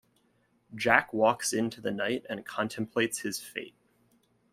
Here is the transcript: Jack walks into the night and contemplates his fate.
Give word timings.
Jack 0.73 1.13
walks 1.13 1.53
into 1.53 1.79
the 1.79 1.91
night 1.91 2.25
and 2.27 2.43
contemplates 2.43 3.19
his 3.19 3.39
fate. 3.39 3.75